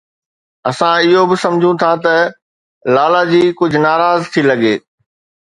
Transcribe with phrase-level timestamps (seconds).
[0.69, 2.15] اسان اهو به سمجهون ٿا ته
[2.95, 4.75] لالاجي ڪجهه ناراض ٿي لڳي